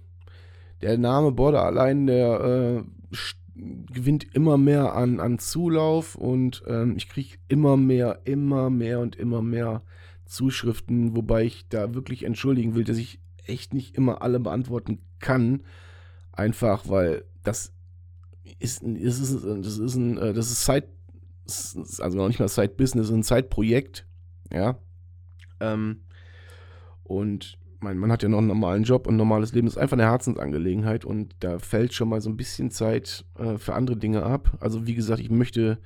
Der 0.83 0.99
Name 0.99 1.33
Border 1.33 1.63
allein, 1.63 2.07
der 2.07 2.85
äh, 3.13 3.17
gewinnt 3.55 4.35
immer 4.35 4.57
mehr 4.57 4.95
an, 4.95 5.21
an 5.21 5.39
Zulauf 5.39 6.15
und 6.15 6.63
ähm, 6.67 6.97
ich 6.97 7.09
kriege 7.09 7.37
immer 7.49 7.77
mehr, 7.77 8.21
immer 8.25 8.71
mehr 8.71 9.01
und 9.01 9.17
immer 9.17 9.43
mehr 9.43 9.83
Zuschriften, 10.25 11.17
wobei 11.17 11.45
ich 11.45 11.69
da 11.69 11.95
wirklich 11.95 12.25
entschuldigen 12.25 12.75
will, 12.75 12.85
dass 12.85 12.99
ich 12.99 13.21
echt 13.47 13.75
nicht 13.75 13.97
immer 13.97 14.23
alle 14.23 14.41
beantworten 14.41 15.01
kann. 15.19 15.65
Einfach, 16.33 16.89
weil 16.89 17.25
das 17.43 17.73
ist, 18.59 18.83
das 18.83 19.19
ist, 19.19 19.45
das 19.45 19.79
ist 19.79 19.95
ein, 19.97 20.19
äh, 20.19 20.33
das 20.33 20.51
ist 20.51 20.65
Side, 20.65 20.89
also 22.01 22.17
noch 22.17 22.29
nicht 22.29 22.39
mal 22.39 22.49
Side-Business, 22.49 23.11
ein 23.11 23.23
Side-Projekt, 23.23 24.07
ja. 24.53 24.79
Ähm, 25.59 26.03
und 27.03 27.59
mein 27.81 27.99
Mann 27.99 28.13
hat 28.13 28.23
ja 28.23 28.29
noch 28.29 28.39
einen 28.39 28.47
normalen 28.47 28.85
Job 28.85 29.07
und 29.07 29.15
ein 29.15 29.19
normales 29.19 29.53
Leben. 29.53 29.67
Ist 29.67 29.79
einfach 29.79 29.97
eine 29.97 30.05
Herzensangelegenheit 30.05 31.05
und 31.05 31.35
da 31.41 31.59
fällt 31.59 31.95
schon 31.95 32.09
mal 32.09 32.21
so 32.21 32.29
ein 32.29 32.37
bisschen 32.37 32.71
Zeit 32.71 33.25
äh, 33.39 33.57
für 33.59 33.75
andere 33.75 33.97
Dinge 33.97 34.23
ab. 34.23 34.57
Also 34.61 34.87
wie 34.87 34.95
gesagt, 34.95 35.21
ich 35.21 35.31
möchte, 35.31 35.79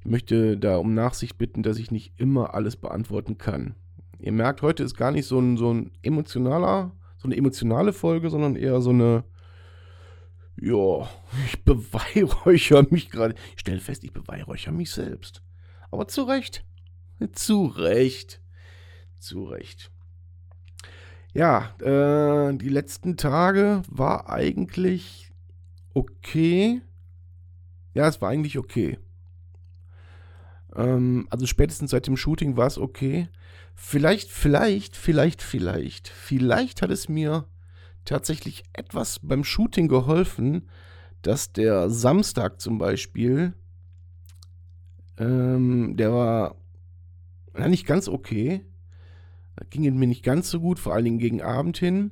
ich 0.00 0.06
möchte 0.06 0.58
da 0.58 0.76
um 0.76 0.94
Nachsicht 0.94 1.38
bitten, 1.38 1.62
dass 1.62 1.78
ich 1.78 1.90
nicht 1.90 2.12
immer 2.18 2.54
alles 2.54 2.76
beantworten 2.76 3.38
kann. 3.38 3.74
Ihr 4.18 4.32
merkt, 4.32 4.62
heute 4.62 4.82
ist 4.82 4.94
gar 4.94 5.10
nicht 5.10 5.26
so 5.26 5.38
ein, 5.38 5.56
so 5.56 5.72
ein 5.72 5.90
emotionaler, 6.02 6.92
so 7.16 7.28
eine 7.28 7.36
emotionale 7.36 7.92
Folge, 7.92 8.30
sondern 8.30 8.56
eher 8.56 8.80
so 8.80 8.90
eine, 8.90 9.24
ja, 10.60 11.08
ich 11.46 11.62
beweihräuchere 11.64 12.86
mich 12.90 13.10
gerade. 13.10 13.34
Ich 13.54 13.60
stelle 13.60 13.80
fest, 13.80 14.04
ich 14.04 14.12
beweihräuchere 14.12 14.74
mich 14.74 14.90
selbst. 14.90 15.42
Aber 15.90 16.08
zu 16.08 16.22
Recht. 16.24 16.64
Zu 17.32 17.66
Recht. 17.66 18.40
Zu 19.18 19.44
Recht. 19.44 19.91
Ja, 21.34 21.70
äh, 21.80 22.54
die 22.56 22.68
letzten 22.68 23.16
Tage 23.16 23.82
war 23.88 24.28
eigentlich 24.28 25.32
okay. 25.94 26.82
Ja, 27.94 28.06
es 28.08 28.20
war 28.20 28.30
eigentlich 28.30 28.58
okay. 28.58 28.98
Ähm, 30.76 31.26
also 31.30 31.46
spätestens 31.46 31.90
seit 31.90 32.06
dem 32.06 32.16
Shooting 32.16 32.56
war 32.56 32.66
es 32.66 32.78
okay. 32.78 33.28
Vielleicht, 33.74 34.30
vielleicht, 34.30 34.96
vielleicht, 34.96 35.42
vielleicht, 35.42 36.08
vielleicht 36.08 36.82
hat 36.82 36.90
es 36.90 37.08
mir 37.08 37.46
tatsächlich 38.04 38.64
etwas 38.72 39.18
beim 39.20 39.44
Shooting 39.44 39.88
geholfen, 39.88 40.68
dass 41.22 41.52
der 41.52 41.88
Samstag 41.88 42.60
zum 42.60 42.78
Beispiel, 42.78 43.54
ähm, 45.18 45.96
der 45.96 46.12
war 46.12 46.56
na, 47.54 47.68
nicht 47.68 47.86
ganz 47.86 48.08
okay. 48.08 48.64
Ging 49.70 49.86
es 49.86 49.94
mir 49.94 50.06
nicht 50.06 50.24
ganz 50.24 50.50
so 50.50 50.60
gut, 50.60 50.78
vor 50.78 50.94
allen 50.94 51.04
Dingen 51.04 51.18
gegen 51.18 51.42
Abend 51.42 51.78
hin. 51.78 52.10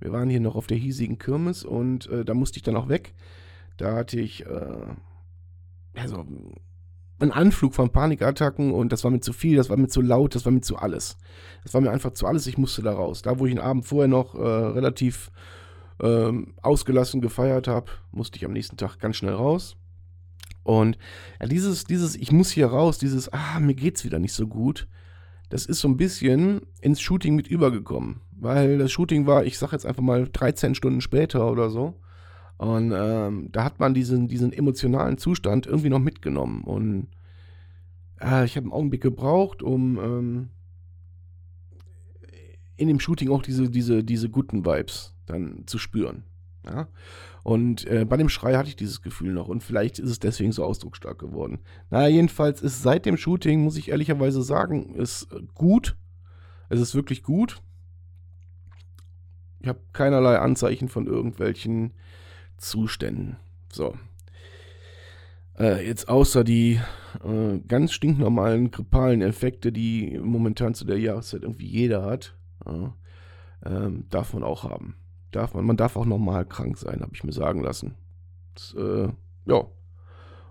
Wir 0.00 0.12
waren 0.12 0.30
hier 0.30 0.40
noch 0.40 0.56
auf 0.56 0.66
der 0.66 0.78
hiesigen 0.78 1.18
Kirmes 1.18 1.64
und 1.64 2.08
äh, 2.08 2.24
da 2.24 2.34
musste 2.34 2.56
ich 2.56 2.62
dann 2.62 2.76
auch 2.76 2.88
weg. 2.88 3.14
Da 3.76 3.94
hatte 3.94 4.18
ich 4.18 4.46
äh, 4.46 4.86
also 5.94 6.26
einen 7.18 7.32
Anflug 7.32 7.74
von 7.74 7.90
Panikattacken 7.90 8.72
und 8.72 8.92
das 8.92 9.04
war 9.04 9.10
mir 9.10 9.20
zu 9.20 9.32
viel, 9.32 9.56
das 9.56 9.68
war 9.68 9.76
mir 9.76 9.88
zu 9.88 10.00
laut, 10.00 10.34
das 10.34 10.44
war 10.46 10.52
mir 10.52 10.62
zu 10.62 10.76
alles. 10.76 11.18
Das 11.62 11.74
war 11.74 11.80
mir 11.80 11.90
einfach 11.90 12.12
zu 12.12 12.26
alles, 12.26 12.46
ich 12.46 12.56
musste 12.56 12.82
da 12.82 12.92
raus. 12.92 13.22
Da, 13.22 13.38
wo 13.38 13.46
ich 13.46 13.52
den 13.52 13.60
Abend 13.60 13.84
vorher 13.84 14.08
noch 14.08 14.34
äh, 14.34 14.38
relativ 14.38 15.30
ähm, 16.02 16.54
ausgelassen 16.62 17.20
gefeiert 17.20 17.68
habe, 17.68 17.90
musste 18.10 18.38
ich 18.38 18.46
am 18.46 18.52
nächsten 18.52 18.78
Tag 18.78 18.98
ganz 18.98 19.16
schnell 19.16 19.34
raus. 19.34 19.76
Und 20.62 20.98
ja, 21.40 21.46
dieses, 21.46 21.84
dieses, 21.84 22.16
ich 22.16 22.32
muss 22.32 22.50
hier 22.50 22.68
raus, 22.68 22.98
dieses, 22.98 23.32
ah, 23.32 23.60
mir 23.60 23.74
geht's 23.74 24.04
wieder 24.04 24.18
nicht 24.18 24.32
so 24.32 24.46
gut, 24.46 24.88
das 25.50 25.66
ist 25.66 25.80
so 25.80 25.88
ein 25.88 25.96
bisschen 25.96 26.62
ins 26.80 27.00
Shooting 27.00 27.34
mit 27.34 27.48
übergekommen. 27.48 28.20
Weil 28.30 28.78
das 28.78 28.90
Shooting 28.90 29.26
war, 29.26 29.44
ich 29.44 29.58
sag 29.58 29.72
jetzt 29.72 29.84
einfach 29.84 30.02
mal 30.02 30.28
13 30.32 30.74
Stunden 30.74 31.00
später 31.00 31.50
oder 31.50 31.68
so. 31.68 32.00
Und 32.56 32.92
ähm, 32.94 33.48
da 33.52 33.64
hat 33.64 33.80
man 33.80 33.92
diesen, 33.92 34.28
diesen 34.28 34.52
emotionalen 34.52 35.18
Zustand 35.18 35.66
irgendwie 35.66 35.88
noch 35.90 35.98
mitgenommen. 35.98 36.62
Und 36.62 37.08
äh, 38.20 38.44
ich 38.44 38.56
habe 38.56 38.64
einen 38.64 38.72
Augenblick 38.72 39.02
gebraucht, 39.02 39.62
um 39.62 39.98
ähm, 39.98 40.48
in 42.76 42.88
dem 42.88 43.00
Shooting 43.00 43.30
auch 43.30 43.42
diese, 43.42 43.68
diese, 43.68 44.04
diese 44.04 44.30
guten 44.30 44.64
Vibes 44.64 45.14
dann 45.26 45.64
zu 45.66 45.78
spüren. 45.78 46.22
Ja? 46.64 46.88
Und 47.42 47.86
äh, 47.86 48.04
bei 48.04 48.16
dem 48.16 48.28
Schrei 48.28 48.54
hatte 48.54 48.68
ich 48.68 48.76
dieses 48.76 49.02
Gefühl 49.02 49.32
noch 49.32 49.48
und 49.48 49.62
vielleicht 49.62 49.98
ist 49.98 50.10
es 50.10 50.18
deswegen 50.18 50.52
so 50.52 50.64
ausdrucksstark 50.64 51.18
geworden. 51.18 51.60
Naja, 51.90 52.08
jedenfalls 52.08 52.60
ist 52.60 52.82
seit 52.82 53.06
dem 53.06 53.16
Shooting, 53.16 53.62
muss 53.62 53.76
ich 53.76 53.90
ehrlicherweise 53.90 54.42
sagen, 54.42 54.94
ist 54.94 55.28
gut. 55.54 55.96
Es 56.68 56.80
ist 56.80 56.94
wirklich 56.94 57.22
gut. 57.22 57.62
Ich 59.60 59.68
habe 59.68 59.80
keinerlei 59.92 60.38
Anzeichen 60.38 60.88
von 60.88 61.06
irgendwelchen 61.06 61.92
Zuständen. 62.56 63.36
So. 63.72 63.94
Äh, 65.58 65.86
jetzt 65.86 66.08
außer 66.08 66.44
die 66.44 66.80
äh, 67.24 67.58
ganz 67.66 67.92
stinknormalen 67.92 68.70
grippalen 68.70 69.22
Effekte, 69.22 69.72
die 69.72 70.18
momentan 70.22 70.74
zu 70.74 70.84
der 70.84 70.98
Jahreszeit 70.98 71.42
irgendwie 71.42 71.66
jeder 71.66 72.04
hat, 72.04 72.34
äh, 72.66 73.90
darf 74.08 74.32
man 74.32 74.42
auch 74.42 74.64
haben 74.64 74.94
darf 75.30 75.54
man, 75.54 75.64
man 75.64 75.76
darf 75.76 75.96
auch 75.96 76.04
normal 76.04 76.44
krank 76.44 76.78
sein, 76.78 77.00
habe 77.00 77.12
ich 77.14 77.24
mir 77.24 77.32
sagen 77.32 77.62
lassen. 77.62 77.94
Das, 78.54 78.74
äh, 78.74 79.08
ja, 79.46 79.64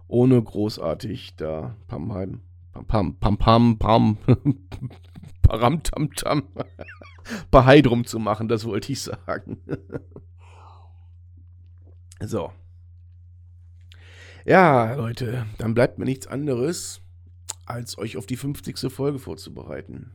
ohne 0.08 0.42
großartig 0.42 1.36
da 1.36 1.76
pam 1.88 2.08
pam 2.08 2.42
pam 2.88 3.16
pam 3.18 3.38
pam 3.38 3.78
pam 3.78 4.18
param 5.42 5.84
tam 5.84 6.14
tam 6.14 6.44
Bahai 7.52 7.82
drum 7.82 8.06
zu 8.06 8.20
machen, 8.20 8.48
das 8.48 8.66
wollte 8.66 8.92
ich 8.92 9.02
sagen. 9.02 9.58
so. 12.22 12.52
Ja, 14.46 14.96
Leute, 14.96 15.46
dann 15.58 15.74
bleibt 15.74 16.00
mir 16.00 16.06
nichts 16.06 16.28
anderes, 16.28 17.02
als 17.66 17.98
euch 17.98 18.18
auf 18.18 18.26
die 18.26 18.38
50. 18.38 18.92
Folge 18.92 19.20
vorzubereiten. 19.20 20.12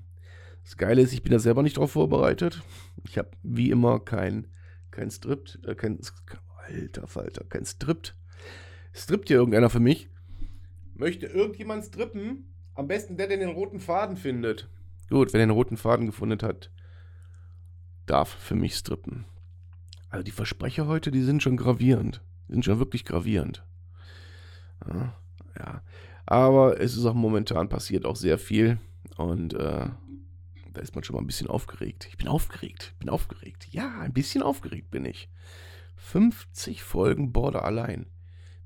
Das 0.65 0.77
Geile 0.77 1.03
ist, 1.03 1.13
ich 1.13 1.23
bin 1.23 1.33
da 1.33 1.39
selber 1.39 1.63
nicht 1.63 1.77
drauf 1.77 1.93
vorbereitet. 1.93 2.63
Ich 3.05 3.19
habe 3.19 3.31
wie 3.43 3.71
immer 3.71 4.01
kein, 4.01 4.47
kein 4.91 5.11
Stript, 5.11 5.61
äh, 5.67 5.75
kein, 5.75 6.01
alter 6.57 7.07
Falter, 7.07 7.45
kein 7.45 7.65
Stript. 7.65 8.17
Strippt 8.93 9.29
hier 9.29 9.37
irgendeiner 9.37 9.71
für 9.71 9.81
mich? 9.81 10.09
Möchte 10.95 11.27
irgendjemand 11.27 11.85
strippen? 11.85 12.55
Am 12.75 12.89
besten 12.89 13.17
der, 13.17 13.29
der 13.29 13.39
den 13.39 13.51
roten 13.51 13.81
Faden 13.81 14.17
findet. 14.17 14.69
Gut, 15.11 15.33
wenn 15.33 15.41
er 15.41 15.47
den 15.47 15.53
roten 15.53 15.77
Faden 15.77 16.07
gefunden 16.07 16.41
hat, 16.43 16.71
darf 18.07 18.29
für 18.29 18.55
mich 18.55 18.77
strippen. 18.77 19.27
Also 20.09 20.25
die 20.25 20.31
Versprecher 20.31 20.87
heute, 20.87 21.11
die 21.11 21.23
sind 21.23 21.43
schon 21.43 21.57
gravierend. 21.57 22.23
Die 22.49 22.53
sind 22.55 22.65
schon 22.65 22.79
wirklich 22.79 23.05
gravierend. 23.05 23.65
Ja, 24.89 25.15
ja. 25.59 25.83
Aber 26.27 26.81
es 26.81 26.97
ist 26.97 27.05
auch 27.05 27.15
momentan 27.15 27.69
passiert 27.69 28.07
auch 28.07 28.17
sehr 28.17 28.39
viel. 28.39 28.79
Und 29.17 29.55
äh, 29.55 29.89
da 30.75 30.83
ist 30.83 30.95
man 30.95 31.05
schon 31.05 31.15
mal 31.15 31.23
ein 31.23 31.27
bisschen 31.27 31.47
aufgeregt. 31.47 32.07
Ich 32.11 32.17
bin 32.17 32.29
aufgeregt, 32.29 32.95
bin 32.99 33.09
aufgeregt. 33.09 33.69
Ja, 33.71 34.01
ein 34.01 34.13
bisschen 34.13 34.43
aufgeregt 34.43 34.91
bin 34.91 35.05
ich. 35.05 35.31
50 35.97 36.83
Folgen 36.83 37.33
Border 37.33 37.65
allein. 37.65 38.07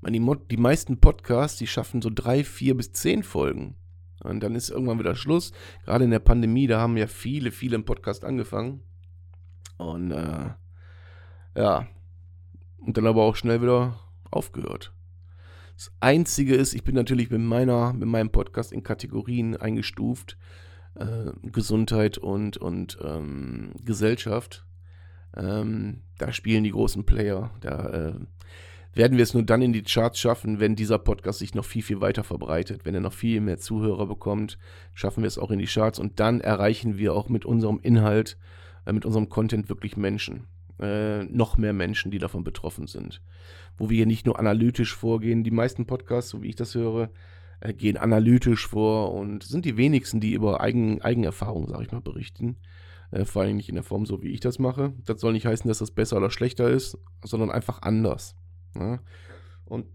Meine, 0.01 0.19
die, 0.19 0.47
die 0.49 0.57
meisten 0.57 0.99
Podcasts, 0.99 1.57
die 1.57 1.67
schaffen 1.67 2.01
so 2.01 2.09
drei, 2.13 2.43
vier 2.43 2.75
bis 2.75 2.91
zehn 2.93 3.23
Folgen. 3.23 3.75
Und 4.23 4.41
dann 4.41 4.55
ist 4.55 4.69
irgendwann 4.69 4.99
wieder 4.99 5.15
Schluss. 5.15 5.51
Gerade 5.85 6.03
in 6.03 6.11
der 6.11 6.19
Pandemie, 6.19 6.67
da 6.67 6.79
haben 6.79 6.97
ja 6.97 7.07
viele, 7.07 7.51
viele 7.51 7.75
im 7.75 7.85
Podcast 7.85 8.25
angefangen. 8.25 8.81
Und 9.77 10.11
äh, 10.11 10.49
ja, 11.55 11.87
und 12.79 12.97
dann 12.97 13.07
aber 13.07 13.23
auch 13.23 13.35
schnell 13.35 13.61
wieder 13.61 13.99
aufgehört. 14.31 14.93
Das 15.75 15.91
Einzige 15.99 16.55
ist, 16.55 16.73
ich 16.73 16.83
bin 16.83 16.95
natürlich 16.95 17.29
mit, 17.29 17.39
meiner, 17.39 17.93
mit 17.93 18.09
meinem 18.09 18.31
Podcast 18.31 18.73
in 18.73 18.83
Kategorien 18.83 19.55
eingestuft 19.55 20.37
äh, 20.99 21.31
Gesundheit 21.49 22.17
und, 22.17 22.57
und 22.57 22.97
ähm, 23.03 23.71
Gesellschaft. 23.83 24.65
Ähm, 25.35 26.01
da 26.17 26.33
spielen 26.33 26.63
die 26.63 26.71
großen 26.71 27.05
Player. 27.05 27.51
Da 27.61 27.89
äh, 27.89 28.13
werden 28.93 29.17
wir 29.17 29.23
es 29.23 29.33
nur 29.33 29.43
dann 29.43 29.61
in 29.61 29.73
die 29.73 29.83
Charts 29.83 30.19
schaffen, 30.19 30.59
wenn 30.59 30.75
dieser 30.75 30.99
Podcast 30.99 31.39
sich 31.39 31.53
noch 31.55 31.65
viel, 31.65 31.83
viel 31.83 32.01
weiter 32.01 32.23
verbreitet. 32.23 32.85
Wenn 32.85 32.95
er 32.95 33.01
noch 33.01 33.13
viel 33.13 33.39
mehr 33.41 33.57
Zuhörer 33.57 34.07
bekommt, 34.07 34.57
schaffen 34.93 35.23
wir 35.23 35.27
es 35.27 35.37
auch 35.37 35.51
in 35.51 35.59
die 35.59 35.67
Charts 35.67 35.99
und 35.99 36.19
dann 36.19 36.41
erreichen 36.41 36.97
wir 36.97 37.13
auch 37.13 37.29
mit 37.29 37.45
unserem 37.45 37.79
Inhalt, 37.81 38.37
äh, 38.85 38.93
mit 38.93 39.05
unserem 39.05 39.29
Content 39.29 39.69
wirklich 39.69 39.95
Menschen. 39.97 40.47
Äh, 40.79 41.25
noch 41.25 41.57
mehr 41.57 41.73
Menschen, 41.73 42.09
die 42.09 42.19
davon 42.19 42.43
betroffen 42.43 42.87
sind. 42.87 43.21
Wo 43.77 43.89
wir 43.89 43.97
hier 43.97 44.05
nicht 44.05 44.25
nur 44.25 44.39
analytisch 44.39 44.95
vorgehen. 44.95 45.43
Die 45.43 45.51
meisten 45.51 45.85
Podcasts, 45.85 46.31
so 46.31 46.41
wie 46.41 46.47
ich 46.49 46.55
das 46.55 46.73
höre, 46.73 47.09
äh, 47.61 47.73
gehen 47.73 47.97
analytisch 47.97 48.67
vor 48.67 49.13
und 49.13 49.43
sind 49.43 49.65
die 49.65 49.77
wenigsten, 49.77 50.19
die 50.19 50.33
über 50.33 50.61
Eigen, 50.61 51.01
Eigenerfahrung, 51.01 51.67
sag 51.67 51.81
ich 51.81 51.91
mal, 51.91 52.01
berichten. 52.01 52.57
Äh, 53.11 53.25
vor 53.25 53.41
allem 53.41 53.57
nicht 53.57 53.69
in 53.69 53.75
der 53.75 53.83
Form 53.83 54.05
so, 54.05 54.21
wie 54.21 54.29
ich 54.29 54.39
das 54.39 54.59
mache. 54.59 54.93
Das 55.05 55.21
soll 55.21 55.33
nicht 55.33 55.45
heißen, 55.45 55.67
dass 55.67 55.79
das 55.79 55.91
besser 55.91 56.17
oder 56.17 56.29
schlechter 56.29 56.69
ist, 56.69 56.97
sondern 57.23 57.51
einfach 57.51 57.81
anders. 57.81 58.35
Ne? 58.75 58.99
Und 59.65 59.85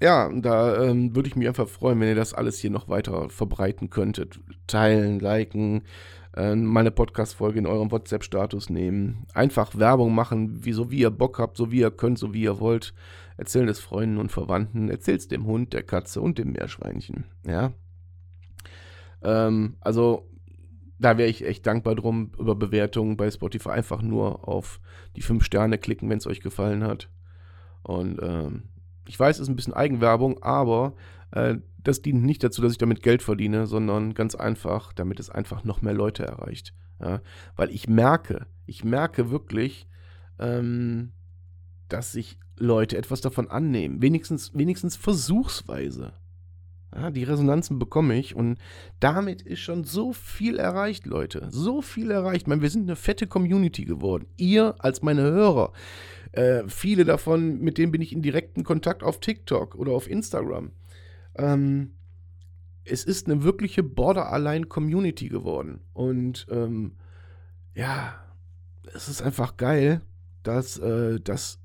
ja, 0.00 0.30
da 0.32 0.82
ähm, 0.82 1.14
würde 1.14 1.28
ich 1.28 1.36
mich 1.36 1.46
einfach 1.46 1.68
freuen, 1.68 2.00
wenn 2.00 2.08
ihr 2.08 2.14
das 2.14 2.32
alles 2.32 2.58
hier 2.58 2.70
noch 2.70 2.88
weiter 2.88 3.28
verbreiten 3.28 3.90
könntet. 3.90 4.40
Teilen, 4.66 5.20
liken, 5.20 5.82
äh, 6.34 6.54
meine 6.54 6.90
Podcast-Folge 6.90 7.58
in 7.58 7.66
eurem 7.66 7.90
WhatsApp-Status 7.90 8.70
nehmen. 8.70 9.26
Einfach 9.34 9.76
Werbung 9.76 10.14
machen, 10.14 10.64
wie, 10.64 10.72
so 10.72 10.90
wie 10.90 11.00
ihr 11.00 11.10
Bock 11.10 11.38
habt, 11.38 11.58
so 11.58 11.70
wie 11.70 11.80
ihr 11.80 11.90
könnt, 11.90 12.18
so 12.18 12.32
wie 12.32 12.42
ihr 12.42 12.60
wollt. 12.60 12.94
Erzählen 13.40 13.68
es 13.68 13.80
Freunden 13.80 14.18
und 14.18 14.30
Verwandten, 14.30 14.90
erzählt 14.90 15.20
es 15.20 15.28
dem 15.28 15.46
Hund, 15.46 15.72
der 15.72 15.82
Katze 15.82 16.20
und 16.20 16.36
dem 16.36 16.52
Meerschweinchen. 16.52 17.24
Ja. 17.46 17.72
Ähm, 19.22 19.78
also 19.80 20.28
da 20.98 21.16
wäre 21.16 21.30
ich 21.30 21.46
echt 21.46 21.66
dankbar 21.66 21.94
drum, 21.94 22.32
über 22.38 22.54
Bewertungen 22.54 23.16
bei 23.16 23.30
Spotify 23.30 23.70
einfach 23.70 24.02
nur 24.02 24.46
auf 24.46 24.78
die 25.16 25.22
fünf 25.22 25.42
Sterne 25.42 25.78
klicken, 25.78 26.10
wenn 26.10 26.18
es 26.18 26.26
euch 26.26 26.42
gefallen 26.42 26.84
hat. 26.84 27.08
Und 27.82 28.20
ähm, 28.22 28.64
ich 29.08 29.18
weiß, 29.18 29.36
es 29.36 29.44
ist 29.44 29.48
ein 29.48 29.56
bisschen 29.56 29.72
Eigenwerbung, 29.72 30.42
aber 30.42 30.92
äh, 31.30 31.56
das 31.78 32.02
dient 32.02 32.22
nicht 32.22 32.44
dazu, 32.44 32.60
dass 32.60 32.72
ich 32.72 32.78
damit 32.78 33.02
Geld 33.02 33.22
verdiene, 33.22 33.66
sondern 33.66 34.12
ganz 34.12 34.34
einfach, 34.34 34.92
damit 34.92 35.18
es 35.18 35.30
einfach 35.30 35.64
noch 35.64 35.80
mehr 35.80 35.94
Leute 35.94 36.26
erreicht. 36.26 36.74
Ja? 37.00 37.22
Weil 37.56 37.70
ich 37.70 37.88
merke, 37.88 38.44
ich 38.66 38.84
merke 38.84 39.30
wirklich, 39.30 39.88
ähm, 40.38 41.12
dass 41.92 42.12
sich 42.12 42.38
Leute 42.56 42.96
etwas 42.96 43.20
davon 43.20 43.50
annehmen. 43.50 44.02
Wenigstens, 44.02 44.52
wenigstens 44.54 44.96
versuchsweise. 44.96 46.12
Ja, 46.94 47.10
die 47.10 47.22
Resonanzen 47.22 47.78
bekomme 47.78 48.18
ich 48.18 48.34
und 48.34 48.58
damit 48.98 49.42
ist 49.42 49.60
schon 49.60 49.84
so 49.84 50.12
viel 50.12 50.58
erreicht, 50.58 51.06
Leute. 51.06 51.46
So 51.50 51.82
viel 51.82 52.10
erreicht. 52.10 52.42
Ich 52.42 52.46
meine, 52.48 52.62
wir 52.62 52.70
sind 52.70 52.82
eine 52.82 52.96
fette 52.96 53.28
Community 53.28 53.84
geworden. 53.84 54.26
Ihr 54.36 54.74
als 54.78 55.00
meine 55.00 55.22
Hörer. 55.22 55.72
Äh, 56.32 56.64
viele 56.66 57.04
davon, 57.04 57.60
mit 57.60 57.78
denen 57.78 57.92
bin 57.92 58.02
ich 58.02 58.12
in 58.12 58.22
direkten 58.22 58.64
Kontakt 58.64 59.02
auf 59.02 59.20
TikTok 59.20 59.76
oder 59.76 59.92
auf 59.92 60.10
Instagram. 60.10 60.72
Ähm, 61.36 61.92
es 62.84 63.04
ist 63.04 63.28
eine 63.28 63.44
wirkliche 63.44 63.84
Border-Align-Community 63.84 65.28
geworden. 65.28 65.80
Und 65.92 66.46
ähm, 66.50 66.92
ja, 67.74 68.14
es 68.94 69.08
ist 69.08 69.22
einfach 69.22 69.56
geil, 69.56 70.00
dass, 70.42 70.76
äh, 70.78 71.20
dass 71.20 71.60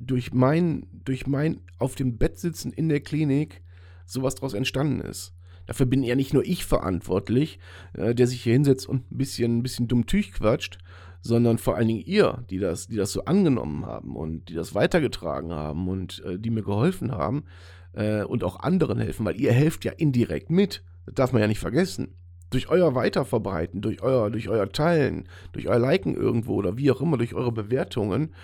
durch 0.00 0.32
mein, 0.32 0.86
durch 1.04 1.26
mein 1.26 1.60
auf 1.78 1.94
dem 1.94 2.18
Bett 2.18 2.38
sitzen 2.38 2.72
in 2.72 2.88
der 2.88 3.00
Klinik 3.00 3.62
sowas 4.06 4.34
daraus 4.34 4.54
entstanden 4.54 5.00
ist. 5.00 5.34
Dafür 5.66 5.86
bin 5.86 6.02
ja 6.02 6.16
nicht 6.16 6.34
nur 6.34 6.44
ich 6.44 6.64
verantwortlich, 6.64 7.60
äh, 7.92 8.14
der 8.14 8.26
sich 8.26 8.42
hier 8.42 8.54
hinsetzt 8.54 8.88
und 8.88 9.10
ein 9.12 9.18
bisschen, 9.18 9.58
ein 9.58 9.62
bisschen 9.62 9.86
dumm 9.86 10.06
Tüch 10.06 10.32
quatscht, 10.32 10.78
sondern 11.20 11.58
vor 11.58 11.76
allen 11.76 11.88
Dingen 11.88 12.04
ihr, 12.04 12.44
die 12.50 12.58
das, 12.58 12.88
die 12.88 12.96
das 12.96 13.12
so 13.12 13.24
angenommen 13.26 13.86
haben 13.86 14.16
und 14.16 14.48
die 14.48 14.54
das 14.54 14.74
weitergetragen 14.74 15.52
haben 15.52 15.88
und 15.88 16.24
äh, 16.24 16.38
die 16.38 16.50
mir 16.50 16.62
geholfen 16.62 17.12
haben 17.12 17.44
äh, 17.92 18.24
und 18.24 18.42
auch 18.42 18.60
anderen 18.60 18.98
helfen, 18.98 19.26
weil 19.26 19.40
ihr 19.40 19.52
helft 19.52 19.84
ja 19.84 19.92
indirekt 19.92 20.50
mit. 20.50 20.82
Das 21.06 21.14
darf 21.14 21.32
man 21.32 21.42
ja 21.42 21.48
nicht 21.48 21.60
vergessen. 21.60 22.16
Durch 22.50 22.68
euer 22.68 22.94
Weiterverbreiten, 22.94 23.80
durch 23.80 24.02
euer, 24.02 24.30
durch 24.30 24.48
euer 24.48 24.70
Teilen, 24.70 25.28
durch 25.52 25.68
euer 25.68 25.78
Liken 25.78 26.16
irgendwo 26.16 26.54
oder 26.54 26.76
wie 26.76 26.90
auch 26.90 27.00
immer, 27.00 27.16
durch 27.16 27.34
eure 27.34 27.52
Bewertungen, 27.52 28.34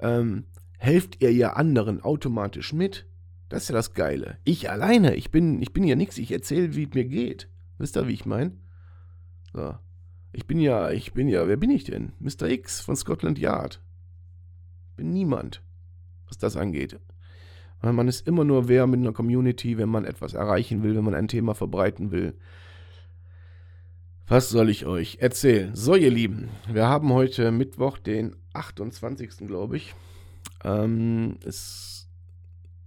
ähm, 0.00 0.46
helft 0.82 1.22
ihr 1.22 1.32
ja 1.32 1.52
anderen 1.52 2.02
automatisch 2.02 2.72
mit. 2.72 3.06
Das 3.48 3.62
ist 3.62 3.68
ja 3.68 3.74
das 3.74 3.94
Geile. 3.94 4.38
Ich 4.42 4.68
alleine, 4.68 5.14
ich 5.14 5.30
bin, 5.30 5.62
ich 5.62 5.72
bin 5.72 5.84
ja 5.84 5.94
nichts, 5.94 6.18
ich 6.18 6.32
erzähle, 6.32 6.74
wie 6.74 6.84
es 6.84 6.94
mir 6.94 7.04
geht. 7.04 7.48
Wisst 7.78 7.96
ihr, 7.96 8.08
wie 8.08 8.14
ich 8.14 8.26
meine? 8.26 8.50
So. 9.52 9.76
Ich 10.32 10.46
bin 10.46 10.58
ja, 10.58 10.90
ich 10.90 11.12
bin 11.12 11.28
ja, 11.28 11.46
wer 11.46 11.56
bin 11.56 11.70
ich 11.70 11.84
denn? 11.84 12.12
Mr. 12.18 12.48
X 12.48 12.80
von 12.80 12.96
Scotland 12.96 13.38
Yard. 13.38 13.80
Bin 14.96 15.12
niemand, 15.12 15.62
was 16.26 16.38
das 16.38 16.56
angeht. 16.56 16.98
Man 17.80 18.08
ist 18.08 18.26
immer 18.26 18.42
nur 18.42 18.66
wer 18.66 18.88
mit 18.88 18.98
einer 18.98 19.12
Community, 19.12 19.78
wenn 19.78 19.88
man 19.88 20.04
etwas 20.04 20.34
erreichen 20.34 20.82
will, 20.82 20.96
wenn 20.96 21.04
man 21.04 21.14
ein 21.14 21.28
Thema 21.28 21.54
verbreiten 21.54 22.10
will. 22.10 22.34
Was 24.26 24.48
soll 24.48 24.68
ich 24.68 24.84
euch 24.84 25.18
erzählen? 25.20 25.76
So, 25.76 25.94
ihr 25.94 26.10
Lieben, 26.10 26.48
wir 26.68 26.88
haben 26.88 27.12
heute 27.12 27.52
Mittwoch, 27.52 27.98
den 27.98 28.34
28. 28.52 29.46
glaube 29.46 29.76
ich. 29.76 29.94
Ähm, 30.64 31.36
es 31.44 31.92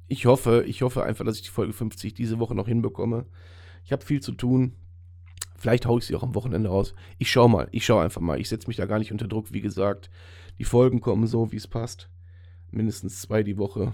ich 0.08 0.28
hoffe, 0.28 0.64
ich 0.68 0.82
hoffe 0.82 1.04
einfach, 1.04 1.24
dass 1.26 1.36
ich 1.38 1.44
die 1.44 1.50
Folge 1.50 1.74
50 1.74 2.14
diese 2.14 2.40
Woche 2.40 2.56
noch 2.56 2.68
hinbekomme. 2.68 3.26
Ich 3.84 3.92
habe 3.92 4.06
viel 4.06 4.22
zu 4.22 4.32
tun. 4.34 4.74
Vielleicht 5.58 5.88
haue 5.88 6.00
ich 6.00 6.06
sie 6.06 6.16
auch 6.16 6.24
am 6.24 6.36
Wochenende 6.36 6.70
raus. 6.70 6.94
Ich 7.18 7.32
schaue 7.32 7.50
mal, 7.50 7.68
ich 7.72 7.86
schaue 7.86 8.04
einfach 8.04 8.22
mal. 8.22 8.40
Ich 8.40 8.48
setze 8.50 8.68
mich 8.68 8.78
da 8.78 8.86
gar 8.86 9.00
nicht 9.00 9.12
unter 9.12 9.28
Druck, 9.28 9.52
wie 9.52 9.62
gesagt. 9.62 10.12
Die 10.60 10.64
Folgen 10.64 11.02
kommen 11.02 11.26
so, 11.28 11.52
wie 11.52 11.58
es 11.58 11.68
passt. 11.68 12.08
Mindestens 12.72 13.22
zwei 13.22 13.42
die 13.42 13.58
Woche, 13.58 13.94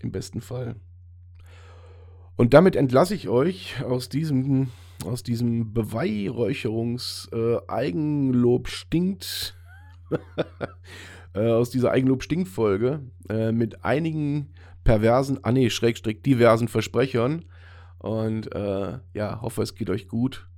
im 0.00 0.12
besten 0.12 0.40
Fall. 0.40 0.76
Und 2.36 2.54
damit 2.54 2.76
entlasse 2.76 3.16
ich 3.16 3.28
euch 3.28 3.82
aus 3.82 4.08
diesem, 4.08 4.68
aus 5.04 5.24
diesem 5.24 5.72
Beweihräucherungs-Eigenlob 5.72 8.68
äh, 8.68 8.70
stinkt. 8.70 9.56
äh, 11.34 11.50
aus 11.50 11.70
dieser 11.70 11.90
Eigenlob-Stinkt-Folge 11.92 13.00
äh, 13.28 13.52
mit 13.52 13.84
einigen 13.84 14.52
perversen, 14.84 15.38
ah 15.42 15.52
nee, 15.52 15.70
Schrägstrich 15.70 16.22
diversen 16.22 16.68
Versprechern. 16.68 17.44
Und 17.98 18.54
äh, 18.54 18.98
ja, 19.12 19.40
hoffe, 19.42 19.62
es 19.62 19.74
geht 19.74 19.90
euch 19.90 20.08
gut. 20.08 20.48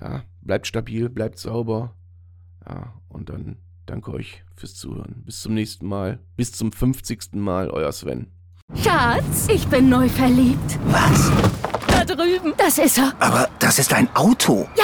Ja, 0.00 0.22
bleibt 0.42 0.66
stabil, 0.66 1.08
bleibt 1.08 1.38
sauber. 1.38 1.94
Ja, 2.68 2.94
und 3.08 3.30
dann 3.30 3.56
danke 3.86 4.12
euch 4.12 4.44
fürs 4.54 4.74
Zuhören. 4.74 5.22
Bis 5.24 5.42
zum 5.42 5.54
nächsten 5.54 5.86
Mal. 5.86 6.18
Bis 6.36 6.52
zum 6.52 6.72
50. 6.72 7.34
Mal, 7.34 7.70
euer 7.70 7.92
Sven. 7.92 8.28
Schatz, 8.74 9.48
ich 9.48 9.66
bin 9.68 9.88
neu 9.88 10.08
verliebt. 10.08 10.78
Was? 10.86 11.30
Da 11.88 12.04
drüben. 12.04 12.54
Das 12.56 12.78
ist 12.78 12.98
er. 12.98 13.12
Aber 13.18 13.48
das 13.58 13.78
ist 13.78 13.92
ein 13.92 14.08
Auto. 14.14 14.68
Ja, 14.76 14.83